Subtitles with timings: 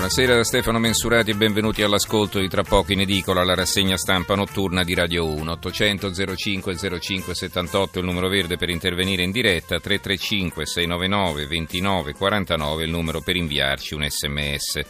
[0.00, 4.34] Buonasera da Stefano Mensurati e benvenuti all'ascolto di Tra poco in edicola, la rassegna stampa
[4.34, 5.52] notturna di Radio 1.
[5.52, 12.84] 800 05 05 78 il numero verde per intervenire in diretta, 335 699 29 49
[12.84, 14.80] il numero per inviarci un sms.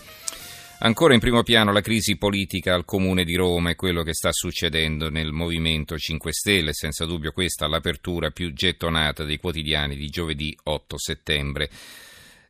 [0.78, 4.30] Ancora in primo piano la crisi politica al Comune di Roma e quello che sta
[4.30, 10.56] succedendo nel Movimento 5 Stelle, senza dubbio questa l'apertura più gettonata dei quotidiani di giovedì
[10.62, 11.68] 8 settembre.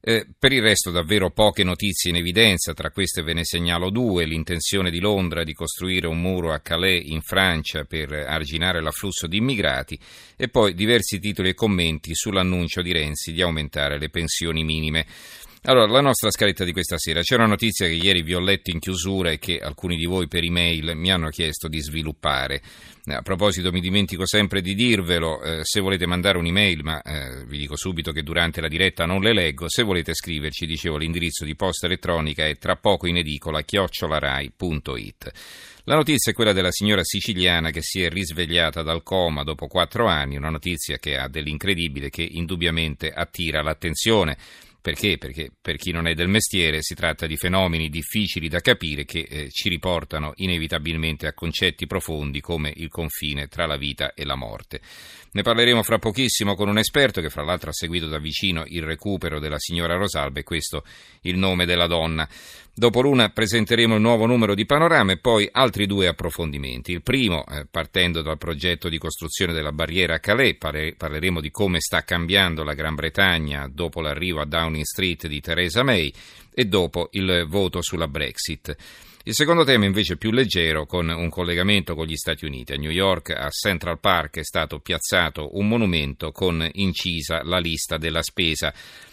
[0.03, 4.25] Eh, per il resto davvero poche notizie in evidenza, tra queste ve ne segnalo due,
[4.25, 9.37] l'intenzione di Londra di costruire un muro a Calais in Francia per arginare l'afflusso di
[9.37, 9.99] immigrati
[10.37, 15.07] e poi diversi titoli e commenti sull'annuncio di Renzi di aumentare le pensioni minime.
[15.65, 17.21] Allora, la nostra scaletta di questa sera.
[17.21, 20.27] C'è una notizia che ieri vi ho letto in chiusura e che alcuni di voi
[20.27, 22.63] per email mi hanno chiesto di sviluppare.
[23.05, 27.59] A proposito, mi dimentico sempre di dirvelo, eh, se volete mandare un'email, ma eh, vi
[27.59, 31.55] dico subito che durante la diretta non le leggo, se volete scriverci, dicevo, l'indirizzo di
[31.55, 35.33] posta elettronica è tra poco in edicola chiocciolarai.it.
[35.85, 40.07] La notizia è quella della signora siciliana che si è risvegliata dal coma dopo quattro
[40.07, 44.39] anni, una notizia che ha dell'incredibile che indubbiamente attira l'attenzione.
[44.81, 45.19] Perché?
[45.19, 49.27] Perché per chi non è del mestiere si tratta di fenomeni difficili da capire che
[49.29, 54.37] eh, ci riportano inevitabilmente a concetti profondi come il confine tra la vita e la
[54.37, 54.81] morte.
[55.33, 58.83] Ne parleremo fra pochissimo con un esperto che fra l'altro ha seguito da vicino il
[58.83, 60.85] recupero della signora Rosalba e questo
[61.23, 62.29] il nome della donna.
[62.73, 66.93] Dopo l'una presenteremo il nuovo numero di Panorama e poi altri due approfondimenti.
[66.93, 71.81] Il primo, eh, partendo dal progetto di costruzione della barriera a Calais, parleremo di come
[71.81, 76.13] sta cambiando la Gran Bretagna dopo l'arrivo a Downing Street di Theresa May
[76.55, 78.77] e dopo il voto sulla Brexit.
[79.25, 82.73] Il secondo tema invece è più leggero, con un collegamento con gli Stati Uniti.
[82.73, 87.99] A New York, a Central Park, è stato piazzato un monumento con incisa la lista
[87.99, 88.73] della spesa.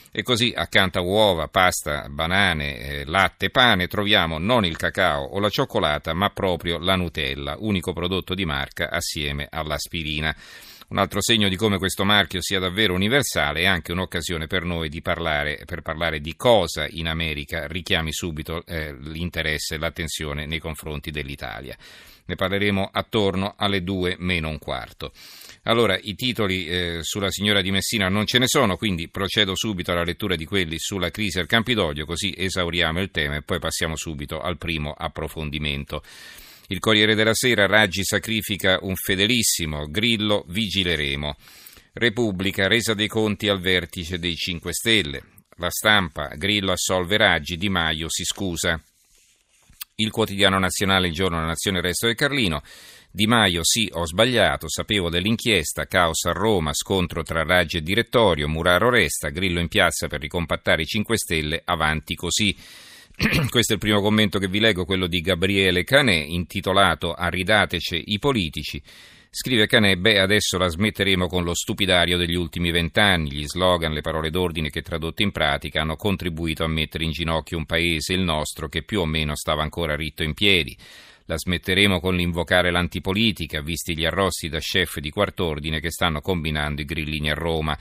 [0.10, 5.40] E così accanto a uova, pasta, banane, eh, latte, pane troviamo non il cacao o
[5.40, 10.36] la cioccolata, ma proprio la Nutella, unico prodotto di marca assieme all'aspirina.
[10.90, 14.88] Un altro segno di come questo marchio sia davvero universale è anche un'occasione per noi
[14.88, 20.60] di parlare, per parlare di cosa in America richiami subito eh, l'interesse e l'attenzione nei
[20.60, 21.76] confronti dell'Italia.
[22.24, 25.12] Ne parleremo attorno alle due meno un quarto.
[25.64, 29.92] Allora, i titoli eh, sulla signora di Messina non ce ne sono, quindi procedo subito
[29.92, 33.98] alla lettura di quelli sulla crisi al Campidoglio, così esauriamo il tema e poi passiamo
[33.98, 36.02] subito al primo approfondimento.
[36.70, 41.38] Il Corriere della Sera, Raggi sacrifica un fedelissimo, Grillo vigileremo.
[41.94, 45.24] Repubblica, resa dei conti al vertice dei 5 Stelle.
[45.60, 48.78] La stampa, Grillo assolve Raggi, Di Maio si scusa.
[49.96, 52.62] Il quotidiano nazionale, il giorno della nazione, il resto del Carlino.
[53.10, 58.50] Di Maio, sì, ho sbagliato, sapevo dell'inchiesta, caos a Roma, scontro tra Raggi e direttorio,
[58.50, 62.54] Muraro resta, Grillo in piazza per ricompattare i 5 Stelle, avanti così.
[63.50, 68.20] Questo è il primo commento che vi leggo, quello di Gabriele Canè, intitolato Arridateci i
[68.20, 68.80] politici.
[69.32, 74.02] Scrive Canè, beh, adesso la smetteremo con lo stupidario degli ultimi vent'anni, gli slogan, le
[74.02, 78.22] parole d'ordine che tradotte in pratica hanno contribuito a mettere in ginocchio un paese, il
[78.22, 80.78] nostro, che più o meno stava ancora ritto in piedi.
[81.26, 86.82] La smetteremo con l'invocare l'antipolitica, visti gli arrosti da chef di quart'ordine che stanno combinando
[86.82, 87.76] i grillini a Roma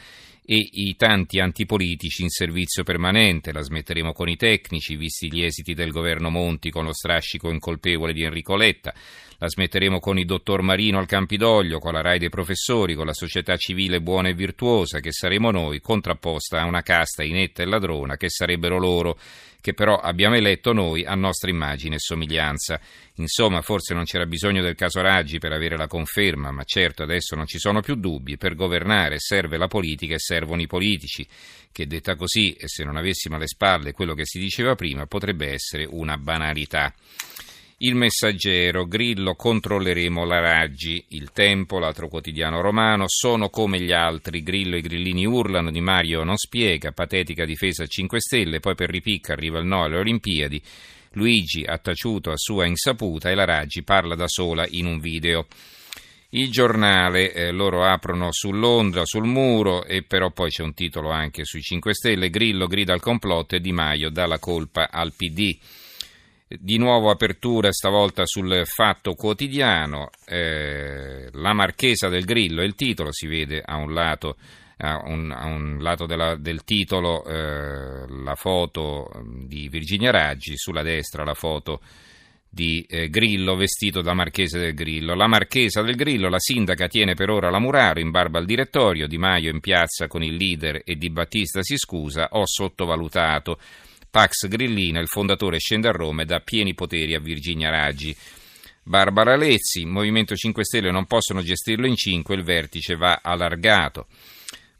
[0.49, 3.53] e i tanti antipolitici in servizio permanente.
[3.53, 8.13] La smetteremo con i tecnici, visti gli esiti del governo Monti con lo strascico incolpevole
[8.13, 8.95] di Enrico Letta.
[9.39, 13.13] La smetteremo con il dottor Marino al Campidoglio, con la RAI dei professori, con la
[13.13, 18.17] società civile buona e virtuosa, che saremo noi, contrapposta a una casta inetta e ladrona,
[18.17, 19.19] che sarebbero loro
[19.67, 22.79] che però abbiamo eletto noi a nostra immagine e somiglianza.
[23.17, 27.35] Insomma, forse non c'era bisogno del caso Raggi per avere la conferma, ma certo adesso
[27.35, 31.27] non ci sono più dubbi, per governare serve la politica e servono i politici,
[31.73, 35.51] che detta così, e se non avessimo alle spalle quello che si diceva prima, potrebbe
[35.51, 36.95] essere una banalità.
[37.81, 41.05] Il Messaggero, Grillo, controlleremo la Raggi.
[41.09, 44.43] Il Tempo, l'altro quotidiano romano, sono come gli altri.
[44.43, 48.89] Grillo e grillini urlano, Di Mario non spiega, patetica difesa a 5 Stelle, poi per
[48.89, 50.63] ripicca arriva il no alle Olimpiadi.
[51.13, 55.47] Luigi ha taciuto a sua insaputa e la Raggi parla da sola in un video.
[56.31, 61.11] Il giornale, eh, loro aprono su Londra, sul muro, e però poi c'è un titolo
[61.11, 65.13] anche sui 5 Stelle, Grillo grida al complotto e Di Maio dà la colpa al
[65.13, 65.59] PD.
[66.49, 73.11] Di nuovo apertura stavolta sul fatto quotidiano, eh, la Marchesa del Grillo è il titolo,
[73.11, 74.37] si vede a un lato,
[74.77, 80.85] a un, a un lato della, del titolo eh, la foto di Virginia Raggi, sulla
[80.85, 81.81] destra la foto
[82.49, 85.17] di eh, Grillo vestito da Marchese del Grillo.
[85.17, 89.09] La Marchesa del Grillo, la sindaca tiene per ora la Muraro in barba al direttorio,
[89.09, 93.59] Di Maio in piazza con il leader e Di Battista si scusa, ho sottovalutato.
[94.17, 98.17] Pax Grillina, il fondatore, scende a Roma e dà pieni poteri a Virginia Raggi.
[98.83, 104.07] Barbara Lezzi, Movimento 5 Stelle non possono gestirlo in 5, il vertice va allargato.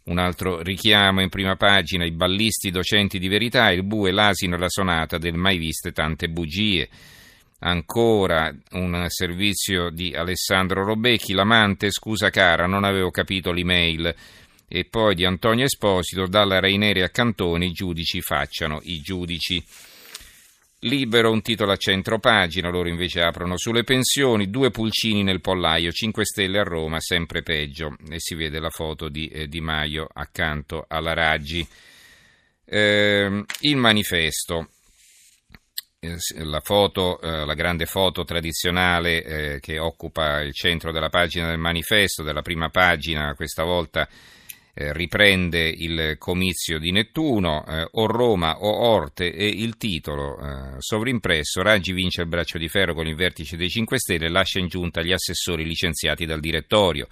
[0.05, 4.59] Un altro richiamo in prima pagina, i ballisti docenti di verità, il bue, l'asino e
[4.59, 6.89] la sonata del mai viste tante bugie.
[7.59, 14.15] Ancora un servizio di Alessandro Robecchi, l'amante, scusa cara, non avevo capito l'email
[14.69, 19.65] e poi di Antonio Esposito, dalla Raineri a Cantoni, i giudici facciano i giudici.
[20.81, 25.91] Libero, un titolo a centro pagina, loro invece aprono sulle pensioni, due pulcini nel pollaio,
[25.91, 30.07] 5 stelle a Roma, sempre peggio, e si vede la foto di eh, Di Maio
[30.13, 31.67] accanto alla Raggi.
[32.65, 34.69] Eh, il manifesto,
[35.99, 41.49] eh, la, foto, eh, la grande foto tradizionale eh, che occupa il centro della pagina
[41.49, 44.07] del manifesto, della prima pagina, questa volta
[44.79, 50.75] eh, riprende il comizio di Nettuno, eh, o Roma o Orte e il titolo eh,
[50.81, 54.69] sovrimpresso Raggi vince il braccio di ferro con il vertice dei 5 Stelle lascia in
[54.69, 57.09] giunta gli assessori licenziati dal direttorio.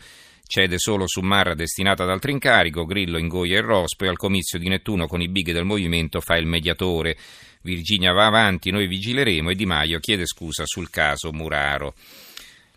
[0.46, 4.58] Cede solo su Marra destinata ad altro incarico, Grillo ingoia il Rospo e al comizio
[4.58, 7.16] di Nettuno con i big del movimento fa il mediatore.
[7.62, 11.94] Virginia va avanti, noi vigileremo e Di Maio chiede scusa sul caso Muraro.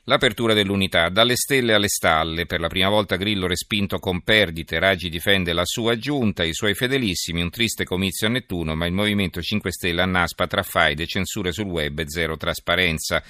[0.10, 5.10] L'apertura dell'unità, dalle stelle alle stalle, per la prima volta Grillo respinto con perdite, Raggi
[5.10, 9.42] difende la sua giunta, i suoi fedelissimi, un triste comizio a Nettuno, ma il Movimento
[9.42, 13.22] 5 Stelle annaspa tra faide, censure sul web e zero trasparenza.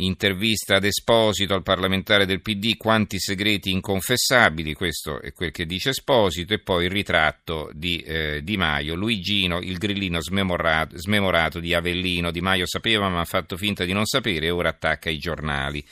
[0.00, 5.90] Intervista ad Esposito al parlamentare del PD, quanti segreti inconfessabili, questo è quel che dice
[5.90, 11.74] Esposito, e poi il ritratto di eh, Di Maio, Luigino, il grillino smemorato, smemorato di
[11.74, 15.18] Avellino, Di Maio sapeva ma ha fatto finta di non sapere e ora attacca i
[15.18, 15.84] giornali.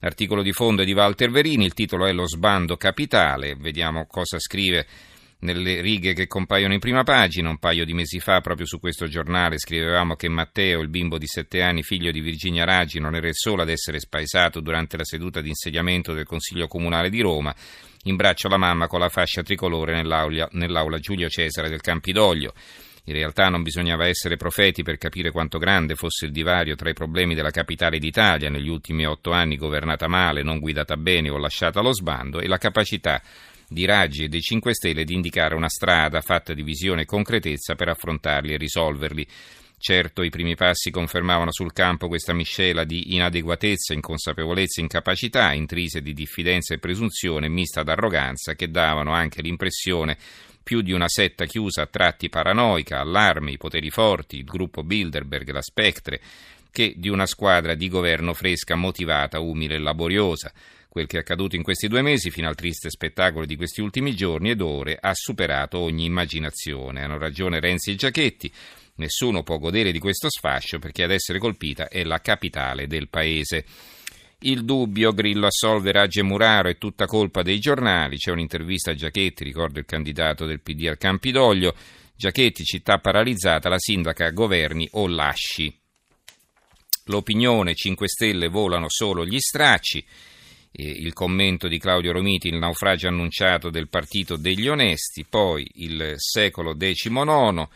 [0.00, 4.40] L'articolo di fondo è di Walter Verini, il titolo è Lo sbando capitale, vediamo cosa
[4.40, 4.86] scrive
[5.40, 7.50] nelle righe che compaiono in prima pagina.
[7.50, 11.26] Un paio di mesi fa, proprio su questo giornale, scrivevamo che Matteo, il bimbo di
[11.26, 15.04] sette anni, figlio di Virginia Raggi, non era il solo ad essere spaesato durante la
[15.04, 17.54] seduta di insediamento del Consiglio Comunale di Roma,
[18.04, 22.54] in braccio alla mamma con la fascia tricolore nell'aula, nell'aula Giulio Cesare del Campidoglio.
[23.08, 26.92] In realtà non bisognava essere profeti per capire quanto grande fosse il divario tra i
[26.92, 31.78] problemi della capitale d'Italia, negli ultimi otto anni governata male, non guidata bene o lasciata
[31.78, 33.22] allo sbando, e la capacità
[33.68, 37.74] di Raggi e dei 5 Stelle di indicare una strada fatta di visione e concretezza
[37.74, 39.26] per affrontarli e risolverli.
[39.78, 46.14] Certo, i primi passi confermavano sul campo questa miscela di inadeguatezza, inconsapevolezza incapacità, intrise di
[46.14, 50.16] diffidenza e presunzione, mista d'arroganza, che davano anche l'impressione
[50.62, 55.50] più di una setta chiusa a tratti paranoica, allarmi, i poteri forti, il gruppo Bilderberg,
[55.50, 56.20] la Spectre,
[56.72, 60.52] che di una squadra di governo fresca, motivata, umile e laboriosa.
[60.96, 64.16] Quel che è accaduto in questi due mesi, fino al triste spettacolo di questi ultimi
[64.16, 67.02] giorni ed ore, ha superato ogni immaginazione.
[67.02, 68.50] Hanno ragione Renzi e Giachetti.
[68.94, 73.66] Nessuno può godere di questo sfascio perché ad essere colpita è la capitale del paese.
[74.38, 78.16] Il dubbio, Grillo assolve Raggi e Muraro, è tutta colpa dei giornali.
[78.16, 81.74] C'è un'intervista a Giachetti, ricordo il candidato del PD al Campidoglio.
[82.16, 85.78] Giachetti, città paralizzata, la sindaca governi o lasci.
[87.04, 90.02] L'opinione 5 Stelle volano solo gli stracci
[90.78, 96.76] il commento di Claudio Romiti, il naufragio annunciato del partito degli onesti, poi il secolo
[96.76, 97.66] XIX,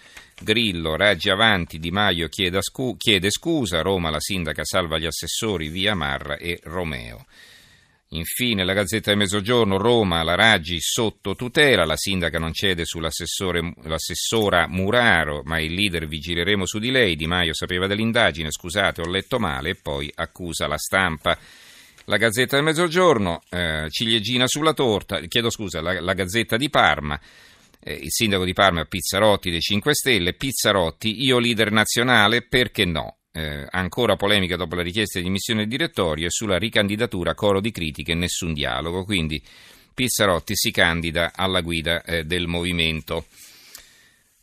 [0.42, 5.68] Grillo, Raggi avanti, Di Maio chiede, scu- chiede scusa, Roma la sindaca salva gli assessori,
[5.68, 7.26] via Marra e Romeo.
[8.12, 14.66] Infine, la Gazzetta del Mezzogiorno, Roma, la Raggi sotto tutela, la sindaca non cede sull'assessora
[14.66, 19.38] Muraro, ma il leader vigileremo su di lei, Di Maio sapeva dell'indagine, scusate ho letto
[19.38, 21.38] male, e poi accusa la stampa.
[22.06, 27.20] La Gazzetta del Mezzogiorno, eh, ciliegina sulla torta, chiedo scusa, la, la Gazzetta di Parma,
[27.82, 33.16] eh, il sindaco di Parma Pizzarotti dei 5 Stelle, Pizzarotti, io leader nazionale, perché no?
[33.32, 37.70] Eh, ancora polemica dopo la richiesta di dimissione del direttorio e sulla ricandidatura coro di
[37.70, 39.40] critiche nessun dialogo, quindi
[39.94, 43.26] Pizzarotti si candida alla guida eh, del movimento.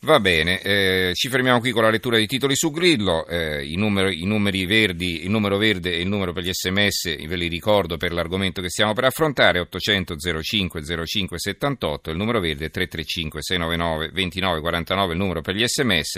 [0.02, 3.74] Va bene, eh, ci fermiamo qui con la lettura dei titoli su Grillo, eh, i,
[3.74, 7.48] numeri, i, numeri, verdi, il numero verde e il numero per gli sms ve li
[7.48, 13.42] ricordo per l'argomento che stiamo per affrontare, 800 05 05 78, il numero verde 335
[13.42, 16.16] 699 29 49, il numero per gli sms,